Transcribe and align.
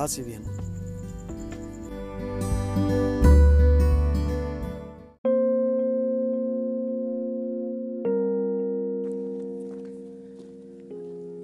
Paz 0.00 0.18
bien. 0.24 0.42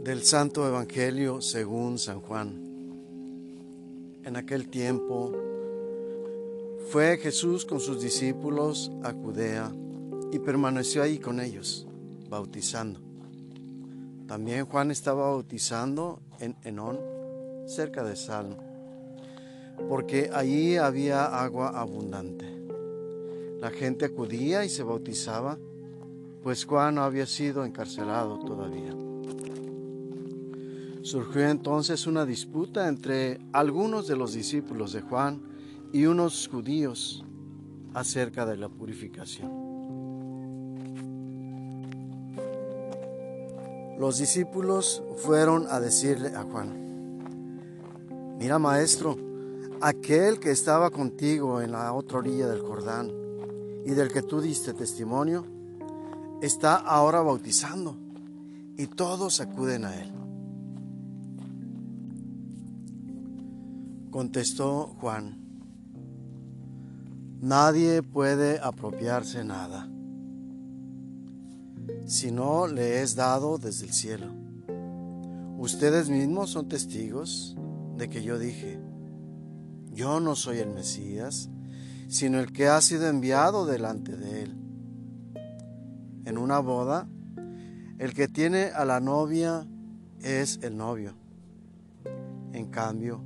Del 0.02 0.22
Santo 0.22 0.66
Evangelio 0.66 1.42
según 1.42 1.98
San 1.98 2.22
Juan. 2.22 2.54
En 4.24 4.36
aquel 4.36 4.70
tiempo 4.70 5.34
fue 6.90 7.18
Jesús 7.18 7.66
con 7.66 7.80
sus 7.80 8.00
discípulos 8.00 8.90
a 9.02 9.12
Judea 9.12 9.70
y 10.32 10.38
permaneció 10.38 11.02
ahí 11.02 11.18
con 11.18 11.40
ellos, 11.40 11.86
bautizando. 12.30 13.00
También 14.26 14.64
Juan 14.64 14.90
estaba 14.90 15.28
bautizando 15.28 16.22
en 16.40 16.56
Enón, 16.64 17.15
cerca 17.66 18.02
de 18.04 18.16
Salmo, 18.16 18.56
porque 19.88 20.30
allí 20.32 20.76
había 20.76 21.26
agua 21.26 21.68
abundante. 21.78 22.46
La 23.60 23.70
gente 23.70 24.04
acudía 24.04 24.64
y 24.64 24.68
se 24.68 24.82
bautizaba, 24.82 25.58
pues 26.42 26.64
Juan 26.64 26.94
no 26.94 27.02
había 27.02 27.26
sido 27.26 27.64
encarcelado 27.64 28.38
todavía. 28.38 28.94
Surgió 31.02 31.48
entonces 31.48 32.06
una 32.06 32.24
disputa 32.24 32.88
entre 32.88 33.40
algunos 33.52 34.06
de 34.06 34.16
los 34.16 34.32
discípulos 34.32 34.92
de 34.92 35.02
Juan 35.02 35.40
y 35.92 36.06
unos 36.06 36.48
judíos 36.48 37.24
acerca 37.94 38.44
de 38.44 38.56
la 38.56 38.68
purificación. 38.68 39.66
Los 43.98 44.18
discípulos 44.18 45.02
fueron 45.16 45.66
a 45.70 45.80
decirle 45.80 46.34
a 46.34 46.42
Juan, 46.42 46.85
mira 48.46 48.60
maestro, 48.60 49.16
aquel 49.80 50.38
que 50.38 50.52
estaba 50.52 50.90
contigo 50.90 51.60
en 51.60 51.72
la 51.72 51.92
otra 51.92 52.18
orilla 52.18 52.46
del 52.46 52.60
Jordán 52.60 53.10
y 53.84 53.90
del 53.90 54.12
que 54.12 54.22
tú 54.22 54.40
diste 54.40 54.72
testimonio, 54.72 55.44
está 56.40 56.76
ahora 56.76 57.22
bautizando 57.22 57.96
y 58.76 58.86
todos 58.86 59.40
acuden 59.40 59.84
a 59.84 60.00
él. 60.00 60.12
Contestó 64.12 64.94
Juan, 65.00 65.40
nadie 67.40 68.00
puede 68.04 68.60
apropiarse 68.60 69.42
nada 69.42 69.90
si 72.04 72.30
no 72.30 72.68
le 72.68 73.02
es 73.02 73.16
dado 73.16 73.58
desde 73.58 73.86
el 73.86 73.92
cielo. 73.92 74.28
Ustedes 75.58 76.08
mismos 76.08 76.50
son 76.50 76.68
testigos 76.68 77.56
de 77.96 78.08
que 78.08 78.22
yo 78.22 78.38
dije, 78.38 78.78
yo 79.92 80.20
no 80.20 80.36
soy 80.36 80.58
el 80.58 80.70
Mesías, 80.70 81.48
sino 82.08 82.38
el 82.38 82.52
que 82.52 82.68
ha 82.68 82.80
sido 82.80 83.08
enviado 83.08 83.66
delante 83.66 84.16
de 84.16 84.42
él. 84.42 84.56
En 86.24 86.38
una 86.38 86.58
boda, 86.58 87.08
el 87.98 88.12
que 88.12 88.28
tiene 88.28 88.66
a 88.66 88.84
la 88.84 89.00
novia 89.00 89.66
es 90.20 90.58
el 90.62 90.76
novio. 90.76 91.14
En 92.52 92.66
cambio, 92.66 93.22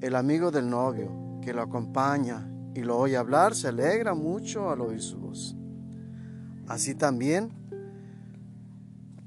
el 0.00 0.16
amigo 0.16 0.50
del 0.50 0.68
novio 0.68 1.40
que 1.42 1.52
lo 1.52 1.62
acompaña 1.62 2.48
y 2.74 2.80
lo 2.80 2.98
oye 2.98 3.16
hablar 3.16 3.54
se 3.54 3.68
alegra 3.68 4.14
mucho 4.14 4.70
al 4.70 4.80
oír 4.80 5.02
su 5.02 5.18
voz. 5.18 5.56
Así 6.66 6.94
también, 6.94 7.50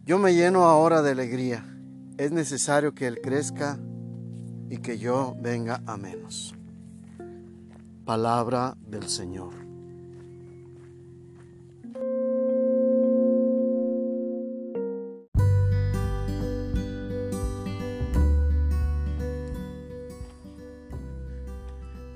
yo 0.05 0.17
me 0.17 0.33
lleno 0.33 0.65
ahora 0.65 1.01
de 1.01 1.11
alegría. 1.11 1.65
Es 2.17 2.31
necesario 2.31 2.95
que 2.95 3.07
Él 3.07 3.19
crezca 3.21 3.79
y 4.69 4.77
que 4.77 4.97
yo 4.97 5.35
venga 5.39 5.81
a 5.85 5.97
menos. 5.97 6.55
Palabra 8.05 8.77
del 8.87 9.07
Señor. 9.09 9.65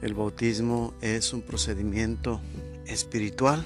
El 0.02 0.14
bautismo 0.14 0.94
es 1.02 1.34
un 1.34 1.42
procedimiento 1.42 2.40
espiritual 2.86 3.66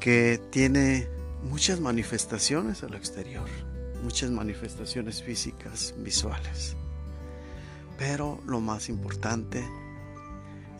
que 0.00 0.40
tiene 0.50 1.06
muchas 1.48 1.78
manifestaciones 1.78 2.82
al 2.82 2.94
exterior, 2.94 3.48
muchas 4.02 4.30
manifestaciones 4.30 5.22
físicas, 5.22 5.94
visuales. 5.98 6.76
Pero 7.98 8.40
lo 8.46 8.60
más 8.60 8.88
importante 8.88 9.64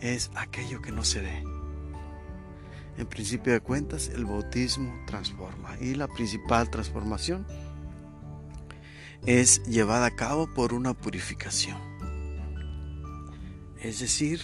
es 0.01 0.29
aquello 0.35 0.81
que 0.81 0.91
no 0.91 1.03
se 1.03 1.21
ve. 1.21 1.43
En 2.97 3.07
principio 3.07 3.53
de 3.53 3.59
cuentas, 3.59 4.09
el 4.09 4.25
bautismo 4.25 4.93
transforma 5.07 5.77
y 5.79 5.95
la 5.95 6.07
principal 6.07 6.69
transformación 6.69 7.47
es 9.25 9.63
llevada 9.63 10.07
a 10.07 10.15
cabo 10.15 10.53
por 10.53 10.73
una 10.73 10.93
purificación. 10.93 11.77
Es 13.81 13.99
decir, 13.99 14.41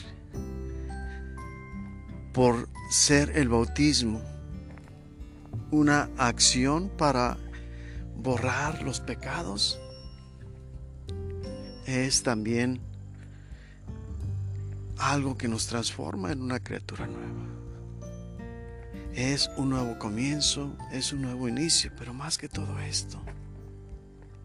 por 2.34 2.70
ser 2.90 3.38
el 3.38 3.50
bautismo 3.50 4.22
una 5.72 6.10
acción 6.18 6.90
para 6.98 7.38
borrar 8.22 8.84
los 8.84 9.00
pecados, 9.00 9.80
es 11.86 12.24
también 12.24 12.80
algo 14.98 15.38
que 15.38 15.48
nos 15.48 15.68
transforma 15.68 16.32
en 16.32 16.42
una 16.42 16.60
criatura 16.60 17.08
nueva. 17.08 17.46
Es 19.14 19.50
un 19.58 19.70
nuevo 19.70 19.98
comienzo, 19.98 20.76
es 20.92 21.14
un 21.14 21.22
nuevo 21.22 21.48
inicio, 21.48 21.92
pero 21.98 22.14
más 22.14 22.38
que 22.38 22.48
todo 22.48 22.80
esto, 22.80 23.20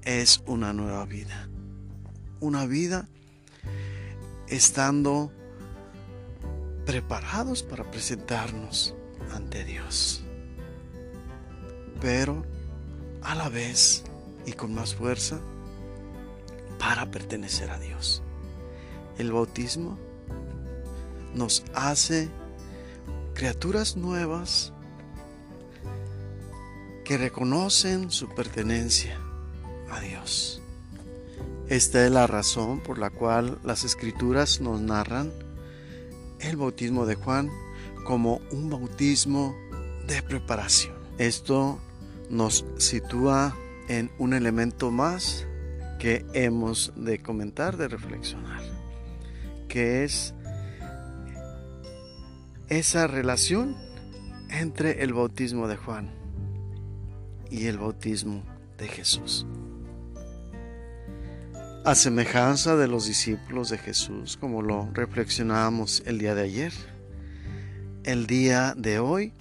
es 0.03 0.43
una 0.47 0.73
nueva 0.73 1.05
vida. 1.05 1.49
Una 2.41 2.67
vida 2.67 3.09
estando 4.49 5.33
preparados 6.87 7.63
para 7.63 7.91
presentarnos 7.91 8.95
ante 9.33 9.65
Dios 9.65 10.25
pero 12.05 12.45
a 13.25 13.35
la 13.35 13.49
vez 13.49 14.05
y 14.47 14.53
con 14.53 14.75
más 14.75 14.95
fuerza 14.95 15.41
para 16.79 17.11
pertenecer 17.11 17.71
a 17.71 17.79
Dios. 17.79 18.23
El 19.19 19.33
bautismo 19.33 19.99
nos 21.35 21.65
hace 21.75 22.29
criaturas 23.35 23.97
nuevas 23.97 24.73
que 27.05 27.19
reconocen 27.19 28.11
su 28.11 28.29
pertenencia 28.29 29.19
a 29.91 30.01
Dios. 30.01 30.61
Esta 31.69 32.05
es 32.05 32.11
la 32.11 32.27
razón 32.27 32.81
por 32.81 32.99
la 32.99 33.11
cual 33.11 33.59
las 33.65 33.85
escrituras 33.85 34.61
nos 34.61 34.81
narran 34.81 35.33
el 36.41 36.57
bautismo 36.57 37.07
de 37.07 37.15
Juan 37.15 37.51
como 38.05 38.41
un 38.51 38.69
bautismo 38.69 39.57
de 40.07 40.23
preparación. 40.23 40.95
Esto 41.19 41.79
nos 42.35 42.67
sitúa 42.79 43.57
en 43.89 44.11
un 44.19 44.35
elemento 44.35 44.91
más 44.91 45.47
que 45.99 46.27
hemos 46.35 46.93
de 46.97 47.21
comentar, 47.21 47.77
de 47.77 47.89
reflexionar, 47.89 48.61
que 49.69 50.05
es 50.05 50.35
esa 52.69 53.07
relación 53.07 53.77
entre 54.51 55.03
el 55.03 55.13
bautismo 55.13 55.69
de 55.69 55.77
Juan 55.77 56.11
y 57.51 57.67
el 57.67 57.79
bautismo 57.79 58.43
de 58.79 58.89
Jesús. 58.89 59.47
A 61.85 61.95
semejanza 61.95 62.77
de 62.77 62.89
los 62.89 63.07
discípulos 63.07 63.69
de 63.69 63.79
Jesús, 63.79 64.37
como 64.37 64.63
lo 64.63 64.91
reflexionábamos 64.93 66.03
el 66.07 66.19
día 66.19 66.35
de 66.35 66.43
ayer, 66.43 66.73
el 68.05 68.27
día 68.27 68.75
de 68.77 68.99
hoy 68.99 69.33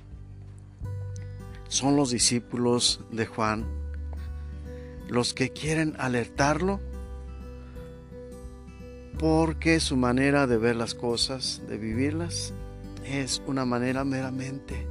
son 1.74 1.96
los 1.96 2.12
discípulos 2.12 3.00
de 3.10 3.26
Juan 3.26 3.66
los 5.10 5.34
que 5.34 5.50
quieren 5.50 5.96
alertarlo 5.98 6.80
porque 9.18 9.80
su 9.80 9.98
manera 9.98 10.46
de 10.46 10.58
ver 10.58 10.76
las 10.76 10.94
cosas, 10.94 11.64
de 11.68 11.80
vivirlas, 11.80 12.54
es 13.04 13.42
una 13.48 13.66
manera 13.66 14.04
meramente 14.04 14.86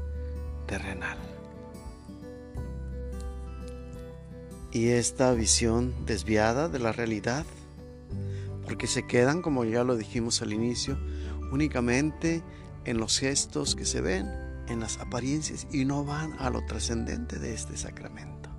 terrenal. 0.66 1.18
Y 4.72 4.88
esta 4.88 5.32
visión 5.34 5.94
desviada 6.04 6.68
de 6.68 6.80
la 6.80 6.90
realidad, 6.90 7.46
porque 8.64 8.88
se 8.88 9.06
quedan, 9.06 9.40
como 9.40 9.64
ya 9.64 9.84
lo 9.84 9.96
dijimos 9.96 10.42
al 10.42 10.52
inicio, 10.52 10.98
únicamente 11.52 12.42
en 12.84 12.98
los 12.98 13.20
gestos 13.20 13.76
que 13.76 13.84
se 13.84 14.00
ven, 14.00 14.51
en 14.72 14.80
las 14.80 14.98
apariencias 14.98 15.66
y 15.70 15.84
no 15.84 16.04
van 16.04 16.34
a 16.38 16.50
lo 16.50 16.64
trascendente 16.64 17.38
de 17.38 17.54
este 17.54 17.76
sacramento. 17.76 18.50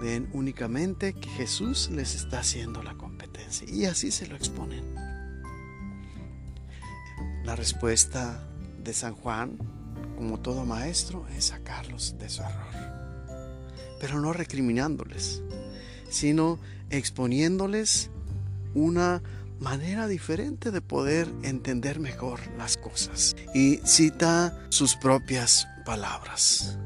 ven 0.00 0.30
únicamente 0.32 1.12
que 1.12 1.28
Jesús 1.30 1.90
les 1.90 2.14
está 2.14 2.38
haciendo 2.38 2.84
la 2.84 2.94
competencia 2.94 3.68
y 3.68 3.84
así 3.84 4.12
se 4.12 4.28
lo 4.28 4.36
exponen. 4.36 4.94
La 7.44 7.56
respuesta 7.56 8.48
de 8.84 8.92
San 8.92 9.14
Juan, 9.14 9.58
como 10.16 10.38
todo 10.38 10.64
maestro, 10.64 11.26
es 11.36 11.46
sacarlos 11.46 12.16
de 12.18 12.28
su 12.28 12.42
error, 12.42 13.26
pero 14.00 14.20
no 14.20 14.32
recriminándoles, 14.32 15.42
sino 16.08 16.60
exponiéndoles 16.90 18.10
una 18.74 19.20
manera 19.60 20.06
diferente 20.06 20.70
de 20.70 20.80
poder 20.80 21.28
entender 21.42 22.00
mejor 22.00 22.40
las 22.56 22.76
cosas. 22.76 23.36
Y 23.54 23.76
cita 23.84 24.66
sus 24.70 24.96
propias 24.96 25.66
palabras, 25.84 26.78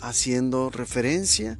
haciendo 0.00 0.70
referencia 0.70 1.58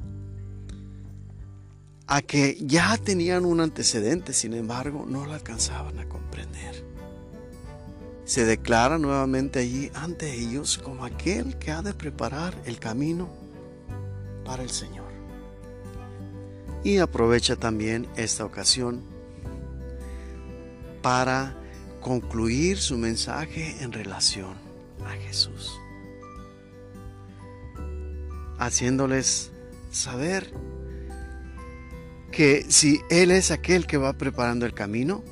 a 2.07 2.21
que 2.21 2.57
ya 2.61 2.97
tenían 2.97 3.45
un 3.45 3.61
antecedente, 3.61 4.33
sin 4.33 4.53
embargo, 4.53 5.05
no 5.07 5.25
lo 5.25 5.33
alcanzaban 5.33 5.97
a 5.99 6.09
comprender. 6.09 6.85
Se 8.25 8.45
declara 8.45 8.97
nuevamente 8.97 9.59
allí 9.59 9.91
ante 9.93 10.33
ellos 10.33 10.77
como 10.77 11.05
aquel 11.05 11.57
que 11.57 11.71
ha 11.71 11.81
de 11.81 11.93
preparar 11.93 12.53
el 12.65 12.79
camino 12.79 13.29
para 14.43 14.63
el 14.63 14.69
Señor. 14.69 15.11
Y 16.83 16.97
aprovecha 16.97 17.55
también 17.55 18.07
esta 18.15 18.43
ocasión 18.43 19.10
para 21.01 21.55
concluir 21.99 22.77
su 22.77 22.97
mensaje 22.97 23.77
en 23.81 23.91
relación 23.91 24.55
a 25.05 25.11
Jesús, 25.11 25.79
haciéndoles 28.57 29.51
saber 29.91 30.51
que 32.31 32.65
si 32.69 33.01
Él 33.09 33.31
es 33.31 33.51
aquel 33.51 33.85
que 33.85 33.97
va 33.97 34.13
preparando 34.13 34.65
el 34.65 34.73
camino, 34.73 35.23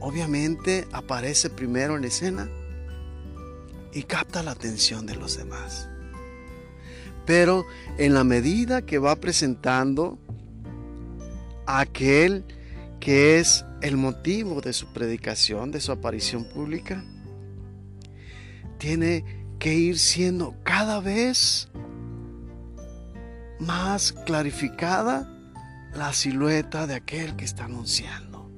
obviamente 0.00 0.86
aparece 0.92 1.50
primero 1.50 1.96
en 1.96 2.04
escena 2.04 2.48
y 3.92 4.02
capta 4.02 4.42
la 4.42 4.52
atención 4.52 5.06
de 5.06 5.16
los 5.16 5.36
demás. 5.36 5.88
Pero 7.26 7.66
en 7.98 8.14
la 8.14 8.24
medida 8.24 8.82
que 8.82 8.98
va 8.98 9.16
presentando 9.16 10.18
a 11.66 11.80
aquel 11.80 12.44
que 13.00 13.38
es 13.38 13.64
el 13.80 13.96
motivo 13.96 14.60
de 14.60 14.72
su 14.72 14.86
predicación, 14.92 15.70
de 15.70 15.80
su 15.80 15.92
aparición 15.92 16.44
pública, 16.44 17.04
tiene 18.78 19.24
que 19.58 19.74
ir 19.74 19.98
siendo 19.98 20.54
cada 20.62 21.00
vez 21.00 21.68
más 23.58 24.12
clarificada 24.12 25.28
la 25.94 26.12
silueta 26.12 26.86
de 26.86 26.94
aquel 26.94 27.36
que 27.36 27.44
está 27.44 27.64
anunciando. 27.64 28.48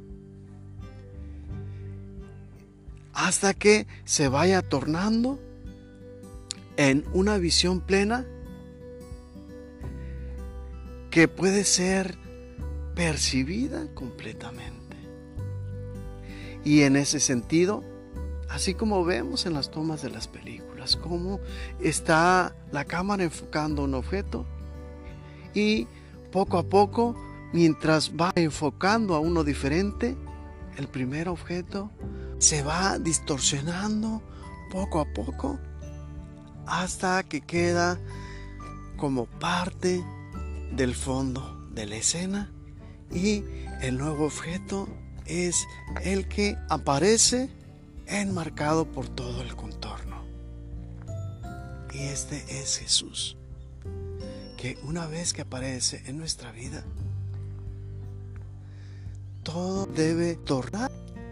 Hasta 3.13 3.55
que 3.55 3.87
se 4.05 4.29
vaya 4.29 4.63
tornando 4.63 5.39
en 6.77 7.05
una 7.13 7.39
visión 7.39 7.81
plena 7.81 8.27
que 11.11 11.29
puede 11.29 11.65
ser 11.65 12.17
percibida 12.95 13.87
completamente. 13.95 14.90
Y 16.65 16.83
en 16.83 16.97
ese 16.97 17.21
sentido, 17.21 17.83
así 18.49 18.75
como 18.75 19.05
vemos 19.05 19.47
en 19.47 19.55
las 19.55 19.71
tomas 19.71 20.03
de 20.03 20.11
las 20.11 20.29
películas, 20.29 20.97
cómo 20.97 21.41
está 21.81 22.55
la 22.73 22.85
cámara 22.85 23.25
enfocando 23.25 23.85
un 23.85 23.95
objeto 23.95 24.47
y 25.55 25.87
poco 26.31 26.59
a 26.59 26.63
poco, 26.63 27.17
mientras 27.53 28.13
va 28.13 28.33
enfocando 28.37 29.15
a 29.15 29.21
uno 29.21 29.45
diferente, 29.45 30.17
el 30.77 30.89
primer 30.89 31.29
objeto 31.29 31.91
se 32.39 32.63
va 32.63 32.99
distorsionando 32.99 34.23
poco 34.71 35.01
a 35.01 35.05
poco 35.05 35.59
hasta 36.67 37.23
que 37.25 37.41
queda 37.41 37.99
como 38.97 39.27
parte 39.27 40.05
del 40.73 40.95
fondo 40.95 41.69
de 41.73 41.87
la 41.87 41.97
escena 41.97 42.53
y 43.13 43.43
el 43.83 43.99
nuevo 43.99 44.27
objeto 44.27 44.89
es 45.31 45.67
el 46.03 46.29
que 46.29 46.59
aparece 46.69 47.51
enmarcado 48.07 48.91
por 48.91 49.09
todo 49.09 49.43
el 49.43 49.55
contorno. 49.55 50.25
Y 51.93 51.99
este 51.99 52.61
es 52.61 52.79
Jesús, 52.79 53.37
que 54.57 54.79
una 54.83 55.07
vez 55.07 55.33
que 55.33 55.43
aparece 55.43 56.03
en 56.07 56.19
nuestra 56.19 56.51
vida, 56.53 56.85
todo 59.43 59.87
debe 59.87 60.35
tornar 60.35 60.91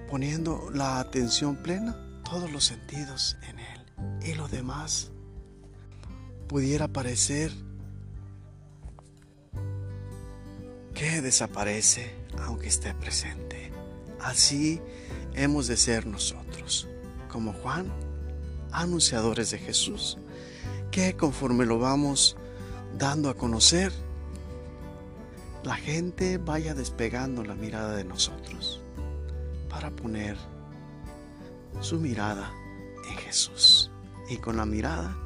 poniendo 0.09 0.71
la 0.73 1.01
atención 1.01 1.57
plena, 1.57 1.97
todos 2.25 2.51
los 2.51 2.65
sentidos 2.65 3.37
en 3.49 3.59
Él. 3.59 3.85
Y 4.23 4.35
lo 4.35 4.49
demás 4.49 5.11
pudiera 6.49 6.89
parecer 6.89 7.53
que 10.95 11.21
desaparece 11.21 12.15
aunque 12.39 12.69
esté 12.69 12.95
presente. 12.95 13.48
Así 14.21 14.81
hemos 15.35 15.67
de 15.67 15.77
ser 15.77 16.07
nosotros, 16.07 16.89
como 17.29 17.53
Juan, 17.53 17.93
anunciadores 18.73 19.51
de 19.51 19.59
Jesús, 19.59 20.19
que 20.91 21.17
conforme 21.17 21.67
lo 21.67 21.79
vamos 21.79 22.37
dando 22.97 23.31
a 23.31 23.35
conocer, 23.35 23.93
la 25.63 25.77
gente 25.77 26.39
vaya 26.39 26.75
despegando 26.75 27.45
la 27.45 27.55
mirada 27.55 27.97
de 27.97 28.05
nosotros 28.05 28.81
para 29.69 29.91
poner 29.91 30.37
su 31.81 31.99
mirada 31.99 32.53
en 33.09 33.17
Jesús 33.19 33.91
y 34.29 34.37
con 34.37 34.57
la 34.57 34.67
mirada 34.67 35.17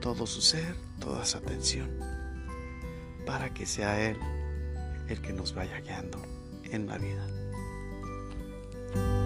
todo 0.00 0.26
su 0.26 0.40
ser, 0.40 0.74
toda 1.00 1.24
su 1.24 1.38
atención, 1.38 1.90
para 3.26 3.52
que 3.54 3.66
sea 3.66 4.00
Él 4.00 4.18
el 5.08 5.20
que 5.20 5.32
nos 5.32 5.54
vaya 5.54 5.80
guiando 5.80 6.20
en 6.64 6.86
la 6.86 6.98
vida. 6.98 7.26
Bye. 8.94 9.23